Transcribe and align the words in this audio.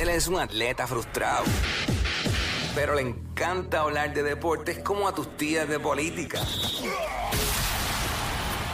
Él 0.00 0.08
es 0.08 0.28
un 0.28 0.40
atleta 0.40 0.86
frustrado, 0.86 1.44
pero 2.74 2.94
le 2.94 3.02
encanta 3.02 3.80
hablar 3.80 4.14
de 4.14 4.22
deportes 4.22 4.78
como 4.78 5.06
a 5.06 5.14
tus 5.14 5.36
tías 5.36 5.68
de 5.68 5.78
política. 5.78 6.40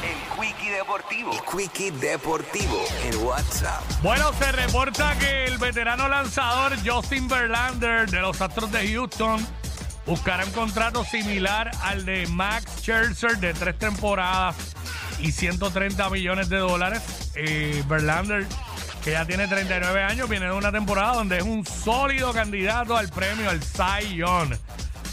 El 0.05 0.41
Quickie 0.41 0.71
Deportivo. 0.71 1.33
El 1.33 1.41
Quickie 1.41 1.91
Deportivo 1.91 2.85
en 3.03 3.17
WhatsApp. 3.25 3.83
Bueno, 4.05 4.33
se 4.35 4.53
reporta 4.53 5.19
que 5.19 5.47
el 5.47 5.59
veterano 5.59 6.07
lanzador 6.07 6.75
Justin 6.87 7.27
Verlander 7.27 8.09
de 8.09 8.21
los 8.21 8.41
Astros 8.41 8.71
de 8.71 8.93
Houston 8.93 9.45
buscará 10.07 10.45
un 10.45 10.53
contrato 10.53 11.03
similar 11.03 11.73
al 11.83 12.05
de 12.05 12.29
Max 12.29 12.83
Scherzer 12.83 13.39
de 13.39 13.53
tres 13.53 13.77
temporadas 13.81 14.55
y 15.19 15.33
130 15.33 16.09
millones 16.09 16.49
de 16.49 16.59
dólares. 16.59 17.03
Eh, 17.35 17.83
Verlander, 17.89 18.47
que 19.07 19.13
ya 19.13 19.25
tiene 19.25 19.47
39 19.47 20.03
años, 20.03 20.29
viene 20.29 20.47
de 20.47 20.53
una 20.53 20.73
temporada 20.73 21.15
donde 21.15 21.39
es 21.39 21.45
un 21.45 21.65
sólido 21.65 22.33
candidato 22.33 22.97
al 22.97 23.09
premio, 23.09 23.49
al 23.49 23.63
Cy 23.63 24.17
Young. 24.17 24.53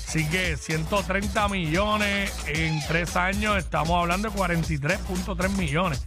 Así 0.08 0.28
que 0.30 0.58
130 0.58 1.48
millones 1.50 2.34
en 2.48 2.84
tres 2.88 3.16
años, 3.16 3.56
estamos 3.56 4.02
hablando 4.02 4.32
de 4.32 4.36
43.3 4.36 5.50
millones 5.50 6.04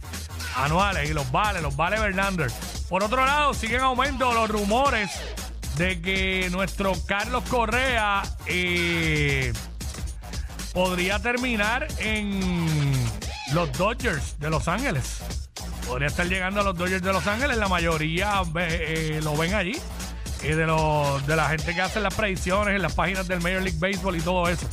anuales 0.57 1.09
y 1.09 1.13
los 1.13 1.31
vale, 1.31 1.61
los 1.61 1.77
vale 1.77 1.97
Verlander. 1.97 2.51
Por 2.89 3.05
otro 3.05 3.25
lado, 3.25 3.53
siguen 3.53 3.79
aumento 3.79 4.33
los 4.33 4.49
rumores 4.49 5.09
de 5.77 6.01
que 6.01 6.49
nuestro 6.51 6.91
Carlos 7.05 7.45
Correa 7.49 8.21
eh, 8.47 9.53
podría 10.73 11.19
terminar 11.19 11.87
en 11.99 12.91
los 13.53 13.71
Dodgers 13.77 14.37
de 14.39 14.49
Los 14.49 14.67
Ángeles. 14.67 15.21
Podría 15.87 16.07
estar 16.07 16.27
llegando 16.27 16.61
a 16.61 16.63
los 16.63 16.77
Dodgers 16.77 17.01
de 17.01 17.13
Los 17.13 17.25
Ángeles. 17.27 17.57
La 17.57 17.67
mayoría 17.67 18.41
eh, 18.55 19.19
lo 19.23 19.35
ven 19.37 19.53
allí. 19.53 19.77
Eh, 20.43 20.55
de, 20.55 20.65
los, 20.65 21.25
de 21.25 21.35
la 21.35 21.49
gente 21.49 21.73
que 21.73 21.81
hace 21.81 21.99
las 21.99 22.13
predicciones 22.13 22.75
en 22.75 22.81
las 22.81 22.93
páginas 22.93 23.27
del 23.27 23.41
Major 23.41 23.61
League 23.61 23.79
Baseball 23.79 24.15
y 24.15 24.21
todo 24.21 24.49
eso. 24.49 24.67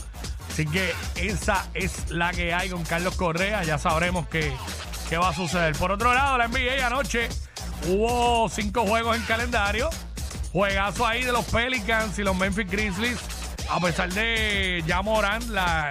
Así 0.50 0.66
que 0.66 0.92
esa 1.16 1.66
es 1.74 2.10
la 2.10 2.32
que 2.32 2.52
hay 2.52 2.68
con 2.68 2.84
Carlos 2.84 3.16
Correa. 3.16 3.62
Ya 3.64 3.78
sabremos 3.78 4.26
qué, 4.28 4.52
qué 5.08 5.16
va 5.16 5.30
a 5.30 5.34
suceder. 5.34 5.74
Por 5.76 5.92
otro 5.92 6.12
lado, 6.12 6.36
la 6.36 6.48
NBA 6.48 6.86
anoche 6.86 7.28
hubo 7.88 8.48
cinco 8.48 8.84
juegos 8.86 9.16
en 9.16 9.22
calendario. 9.22 9.90
Juegazo 10.52 11.06
ahí 11.06 11.24
de 11.24 11.32
los 11.32 11.44
Pelicans 11.46 12.18
y 12.18 12.22
los 12.22 12.36
Memphis 12.36 12.70
Grizzlies. 12.70 13.18
A 13.70 13.80
pesar 13.80 14.12
de 14.12 14.84
ya 14.86 15.00
Morán, 15.00 15.52
la, 15.52 15.90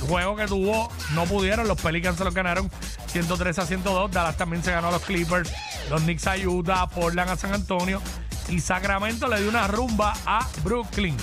juego 0.00 0.36
que 0.36 0.46
tuvo, 0.46 0.90
no 1.14 1.24
pudieron. 1.24 1.68
Los 1.68 1.80
Pelicans 1.80 2.18
se 2.18 2.24
lo 2.24 2.32
ganaron 2.32 2.70
103 3.06 3.58
a 3.58 3.66
102. 3.66 4.10
Dallas 4.10 4.36
también 4.36 4.62
se 4.62 4.72
ganó 4.72 4.88
a 4.88 4.92
los 4.92 5.02
Clippers. 5.02 5.52
Los 5.90 6.02
Knicks 6.02 6.26
a 6.26 6.88
Portland 6.88 7.30
a 7.30 7.36
San 7.36 7.52
Antonio. 7.54 8.00
Y 8.48 8.60
Sacramento 8.60 9.26
le 9.28 9.40
dio 9.40 9.48
una 9.48 9.66
rumba 9.66 10.14
a 10.26 10.46
Brooklyn. 10.62 11.16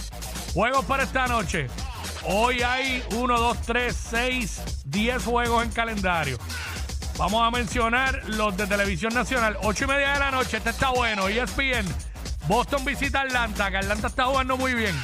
Juegos 0.53 0.85
para 0.85 1.03
esta 1.03 1.27
noche. 1.27 1.67
Hoy 2.23 2.61
hay 2.61 3.03
1, 3.11 3.39
2, 3.39 3.57
3, 3.65 3.95
6, 4.11 4.61
10 4.85 5.23
juegos 5.23 5.63
en 5.63 5.71
calendario. 5.71 6.37
Vamos 7.17 7.45
a 7.45 7.51
mencionar 7.51 8.21
los 8.27 8.55
de 8.57 8.67
Televisión 8.67 9.13
Nacional. 9.13 9.57
8 9.61 9.83
y 9.83 9.87
media 9.87 10.13
de 10.13 10.19
la 10.19 10.31
noche. 10.31 10.57
Este 10.57 10.71
está 10.71 10.89
bueno. 10.89 11.27
ESPN. 11.27 11.85
Boston 12.47 12.83
visita 12.83 13.21
Atlanta, 13.21 13.69
que 13.69 13.77
Atlanta 13.77 14.07
está 14.07 14.25
jugando 14.25 14.57
muy 14.57 14.73
bien. 14.73 14.95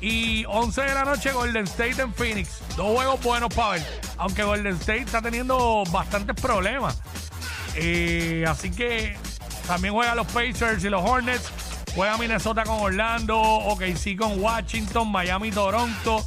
Y 0.00 0.44
11 0.46 0.80
de 0.80 0.94
la 0.94 1.04
noche 1.04 1.32
Golden 1.32 1.64
State 1.64 2.00
en 2.00 2.14
Phoenix. 2.14 2.60
Dos 2.76 2.94
juegos 2.94 3.22
buenos 3.22 3.52
para 3.54 3.72
ver. 3.72 4.00
Aunque 4.16 4.42
Golden 4.42 4.74
State 4.76 5.02
está 5.02 5.20
teniendo 5.20 5.84
bastantes 5.90 6.40
problemas. 6.40 7.00
Eh, 7.74 8.44
así 8.48 8.70
que 8.70 9.16
también 9.66 9.94
juega 9.94 10.14
los 10.14 10.26
Pacers 10.28 10.82
y 10.84 10.88
los 10.88 11.02
Hornets. 11.02 11.50
Juega 11.94 12.16
Minnesota 12.16 12.62
con 12.62 12.80
Orlando, 12.80 13.38
OKC 13.40 14.16
con 14.16 14.40
Washington, 14.40 15.10
Miami, 15.10 15.50
Toronto, 15.50 16.24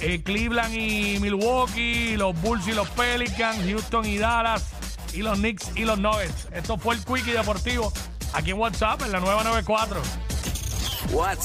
eh, 0.00 0.22
Cleveland 0.22 0.74
y 0.74 1.18
Milwaukee, 1.18 2.16
los 2.16 2.38
Bulls 2.42 2.68
y 2.68 2.72
los 2.72 2.88
Pelicans, 2.90 3.58
Houston 3.64 4.04
y 4.04 4.18
Dallas, 4.18 4.64
y 5.14 5.22
los 5.22 5.38
Knicks 5.38 5.70
y 5.76 5.84
los 5.84 5.98
Nuggets. 5.98 6.48
Esto 6.52 6.76
fue 6.76 6.96
el 6.96 7.04
Quickie 7.04 7.32
Deportivo 7.32 7.90
aquí 8.34 8.50
en 8.50 8.58
WhatsApp, 8.58 9.00
en 9.02 9.12
la 9.12 9.20
nueva 9.20 9.42
94. 9.44 10.00
WhatsApp. 11.12 11.40